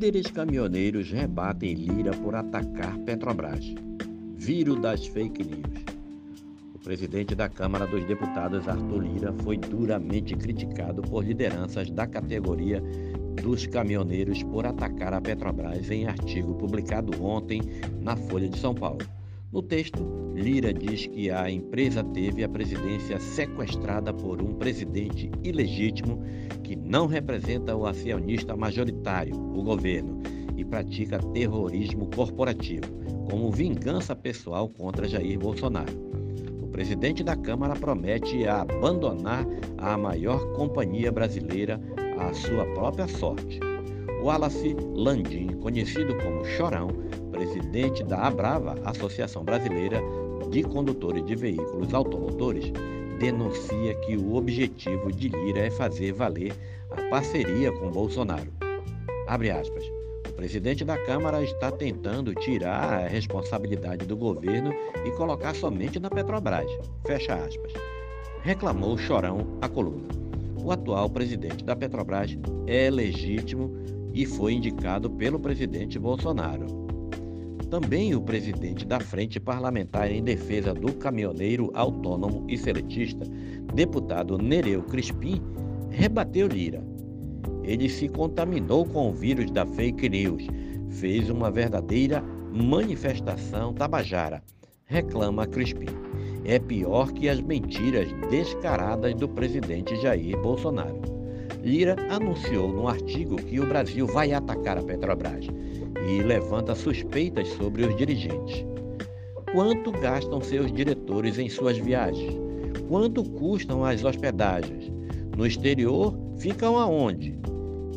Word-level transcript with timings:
Líderes 0.00 0.30
caminhoneiros 0.30 1.10
rebatem 1.10 1.74
Lira 1.74 2.12
por 2.12 2.34
atacar 2.34 2.96
Petrobras. 3.00 3.66
Viro 4.34 4.74
das 4.74 5.06
fake 5.06 5.44
news. 5.44 5.84
O 6.74 6.78
presidente 6.78 7.34
da 7.34 7.50
Câmara 7.50 7.86
dos 7.86 8.06
Deputados, 8.06 8.66
Arthur 8.66 9.02
Lira, 9.02 9.34
foi 9.44 9.58
duramente 9.58 10.34
criticado 10.34 11.02
por 11.02 11.22
lideranças 11.22 11.90
da 11.90 12.06
categoria 12.06 12.82
dos 13.42 13.66
caminhoneiros 13.66 14.42
por 14.44 14.64
atacar 14.64 15.12
a 15.12 15.20
Petrobras 15.20 15.90
em 15.90 16.06
artigo 16.06 16.54
publicado 16.54 17.22
ontem 17.22 17.60
na 18.00 18.16
Folha 18.16 18.48
de 18.48 18.58
São 18.58 18.74
Paulo. 18.74 19.19
No 19.52 19.60
texto, 19.62 20.06
Lira 20.32 20.72
diz 20.72 21.08
que 21.08 21.28
a 21.28 21.50
empresa 21.50 22.04
teve 22.04 22.44
a 22.44 22.48
presidência 22.48 23.18
sequestrada 23.18 24.14
por 24.14 24.40
um 24.40 24.54
presidente 24.54 25.28
ilegítimo 25.42 26.22
que 26.62 26.76
não 26.76 27.08
representa 27.08 27.74
o 27.74 27.84
acionista 27.84 28.56
majoritário, 28.56 29.34
o 29.34 29.60
governo, 29.64 30.22
e 30.56 30.64
pratica 30.64 31.18
terrorismo 31.32 32.08
corporativo, 32.14 32.86
como 33.28 33.50
vingança 33.50 34.14
pessoal 34.14 34.68
contra 34.68 35.08
Jair 35.08 35.36
Bolsonaro. 35.40 35.98
O 36.62 36.68
presidente 36.68 37.24
da 37.24 37.34
Câmara 37.34 37.74
promete 37.74 38.46
abandonar 38.46 39.44
a 39.78 39.98
maior 39.98 40.52
companhia 40.52 41.10
brasileira 41.10 41.80
à 42.16 42.32
sua 42.32 42.64
própria 42.66 43.08
sorte. 43.08 43.69
Wallace 44.22 44.76
Landim, 44.94 45.48
conhecido 45.60 46.14
como 46.18 46.44
Chorão, 46.44 46.88
presidente 47.30 48.04
da 48.04 48.26
Abrava, 48.26 48.74
Associação 48.84 49.42
Brasileira 49.42 50.00
de 50.50 50.62
Condutores 50.62 51.24
de 51.24 51.34
Veículos 51.34 51.94
Automotores, 51.94 52.70
denuncia 53.18 53.94
que 53.94 54.16
o 54.16 54.34
objetivo 54.34 55.10
de 55.10 55.28
Lira 55.28 55.60
é 55.60 55.70
fazer 55.70 56.12
valer 56.12 56.52
a 56.90 57.08
parceria 57.08 57.72
com 57.72 57.90
Bolsonaro. 57.90 58.52
Abre 59.26 59.50
aspas. 59.50 59.84
O 60.28 60.32
presidente 60.34 60.84
da 60.84 60.98
Câmara 60.98 61.42
está 61.42 61.70
tentando 61.70 62.34
tirar 62.34 63.04
a 63.04 63.06
responsabilidade 63.06 64.06
do 64.06 64.16
governo 64.16 64.72
e 65.04 65.10
colocar 65.12 65.54
somente 65.54 65.98
na 65.98 66.10
Petrobras. 66.10 66.70
Fecha 67.06 67.34
aspas. 67.34 67.72
Reclamou 68.42 68.98
Chorão 68.98 69.58
a 69.62 69.68
coluna. 69.68 70.08
O 70.62 70.70
atual 70.72 71.08
presidente 71.08 71.64
da 71.64 71.74
Petrobras 71.74 72.36
é 72.66 72.90
legítimo 72.90 73.70
e 74.12 74.26
foi 74.26 74.54
indicado 74.54 75.10
pelo 75.10 75.38
presidente 75.38 75.98
Bolsonaro. 75.98 76.66
Também 77.70 78.14
o 78.16 78.20
presidente 78.20 78.84
da 78.84 78.98
Frente 78.98 79.38
Parlamentar 79.38 80.10
em 80.10 80.24
Defesa 80.24 80.74
do 80.74 80.92
Caminhoneiro 80.94 81.70
Autônomo 81.72 82.44
e 82.48 82.58
Seletista, 82.58 83.24
deputado 83.72 84.36
Nereu 84.36 84.82
Crispim, 84.82 85.40
rebateu 85.88 86.48
Lira. 86.48 86.84
Ele 87.62 87.88
se 87.88 88.08
contaminou 88.08 88.84
com 88.84 89.10
o 89.10 89.12
vírus 89.12 89.50
da 89.52 89.64
fake 89.64 90.08
news, 90.08 90.44
fez 90.88 91.30
uma 91.30 91.48
verdadeira 91.48 92.20
manifestação 92.52 93.72
tabajara, 93.72 94.42
reclama 94.86 95.46
Crispim. 95.46 95.86
É 96.44 96.58
pior 96.58 97.12
que 97.12 97.28
as 97.28 97.40
mentiras 97.40 98.08
descaradas 98.30 99.14
do 99.14 99.28
presidente 99.28 99.94
Jair 100.00 100.36
Bolsonaro. 100.40 101.19
Lira 101.62 101.96
anunciou 102.08 102.72
num 102.72 102.88
artigo 102.88 103.36
que 103.36 103.60
o 103.60 103.66
Brasil 103.66 104.06
vai 104.06 104.32
atacar 104.32 104.78
a 104.78 104.82
Petrobras 104.82 105.46
e 106.08 106.22
levanta 106.22 106.74
suspeitas 106.74 107.48
sobre 107.48 107.84
os 107.84 107.94
dirigentes. 107.96 108.64
Quanto 109.52 109.90
gastam 109.92 110.40
seus 110.40 110.72
diretores 110.72 111.38
em 111.38 111.48
suas 111.48 111.76
viagens? 111.76 112.34
Quanto 112.88 113.22
custam 113.22 113.84
as 113.84 114.04
hospedagens? 114.04 114.90
No 115.36 115.46
exterior, 115.46 116.16
ficam 116.38 116.78
aonde? 116.78 117.38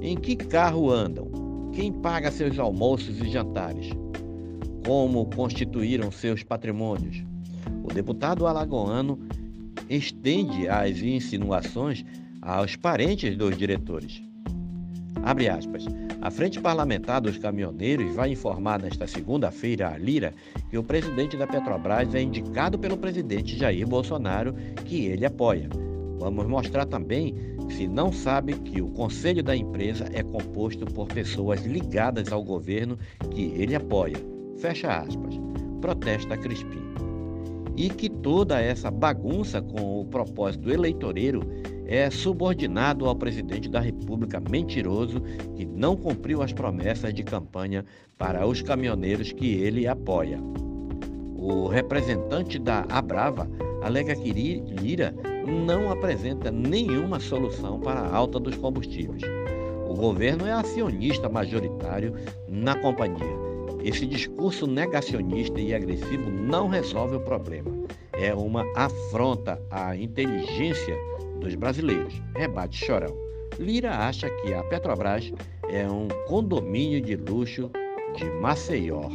Em 0.00 0.16
que 0.16 0.34
carro 0.34 0.90
andam? 0.90 1.30
Quem 1.72 1.92
paga 1.92 2.30
seus 2.30 2.58
almoços 2.58 3.20
e 3.20 3.30
jantares? 3.30 3.90
Como 4.84 5.26
constituíram 5.26 6.10
seus 6.10 6.42
patrimônios? 6.42 7.24
O 7.84 7.92
deputado 7.92 8.46
alagoano 8.46 9.18
estende 9.88 10.68
as 10.68 11.00
insinuações 11.00 12.04
aos 12.42 12.74
parentes 12.74 13.36
dos 13.36 13.56
diretores. 13.56 14.20
Abre 15.22 15.48
aspas. 15.48 15.86
A 16.20 16.30
Frente 16.30 16.60
Parlamentar 16.60 17.20
dos 17.20 17.38
Caminhoneiros 17.38 18.14
vai 18.14 18.32
informar 18.32 18.82
nesta 18.82 19.06
segunda-feira 19.06 19.88
a 19.88 19.98
Lira 19.98 20.34
que 20.68 20.76
o 20.76 20.82
presidente 20.82 21.36
da 21.36 21.46
Petrobras 21.46 22.14
é 22.14 22.20
indicado 22.20 22.78
pelo 22.78 22.96
presidente 22.96 23.56
Jair 23.56 23.86
Bolsonaro, 23.86 24.54
que 24.84 25.06
ele 25.06 25.24
apoia. 25.24 25.68
Vamos 26.18 26.46
mostrar 26.46 26.86
também 26.86 27.34
se 27.70 27.86
não 27.86 28.12
sabe 28.12 28.54
que 28.54 28.82
o 28.82 28.88
conselho 28.88 29.42
da 29.42 29.56
empresa 29.56 30.08
é 30.12 30.22
composto 30.22 30.84
por 30.86 31.06
pessoas 31.08 31.64
ligadas 31.64 32.32
ao 32.32 32.42
governo 32.42 32.98
que 33.30 33.52
ele 33.56 33.74
apoia. 33.74 34.16
Fecha 34.58 34.98
aspas. 34.98 35.34
Protesta 35.80 36.36
Crispim. 36.36 36.82
E 37.76 37.88
que 37.88 38.08
toda 38.08 38.60
essa 38.60 38.90
bagunça 38.90 39.62
com 39.62 40.00
o 40.00 40.04
propósito 40.04 40.70
eleitoreiro 40.70 41.42
é 41.86 42.10
subordinado 42.10 43.06
ao 43.06 43.14
presidente 43.14 43.68
da 43.68 43.80
República 43.80 44.40
mentiroso 44.40 45.20
que 45.56 45.64
não 45.64 45.96
cumpriu 45.96 46.42
as 46.42 46.52
promessas 46.52 47.12
de 47.12 47.22
campanha 47.22 47.84
para 48.16 48.46
os 48.46 48.62
caminhoneiros 48.62 49.32
que 49.32 49.54
ele 49.54 49.86
apoia. 49.86 50.38
O 51.36 51.66
representante 51.66 52.58
da 52.58 52.86
Abrava 52.88 53.48
alega 53.82 54.14
que 54.14 54.30
Lira 54.30 55.14
não 55.66 55.90
apresenta 55.90 56.50
nenhuma 56.50 57.18
solução 57.18 57.80
para 57.80 58.00
a 58.00 58.14
alta 58.14 58.38
dos 58.38 58.56
combustíveis. 58.56 59.22
O 59.88 59.94
governo 59.94 60.46
é 60.46 60.52
acionista 60.52 61.28
majoritário 61.28 62.14
na 62.48 62.76
companhia. 62.76 63.42
Esse 63.82 64.06
discurso 64.06 64.66
negacionista 64.66 65.60
e 65.60 65.74
agressivo 65.74 66.30
não 66.30 66.68
resolve 66.68 67.16
o 67.16 67.20
problema. 67.20 67.70
É 68.12 68.32
uma 68.32 68.64
afronta 68.76 69.60
à 69.68 69.96
inteligência 69.96 70.96
dos 71.42 71.54
brasileiros. 71.54 72.14
Rebate 72.34 72.84
Chorão. 72.84 73.14
Lira 73.58 73.94
acha 73.94 74.30
que 74.30 74.54
a 74.54 74.62
Petrobras 74.64 75.32
é 75.68 75.86
um 75.86 76.08
condomínio 76.26 77.00
de 77.00 77.16
luxo 77.16 77.70
de 78.16 78.24
Maceió. 78.40 79.10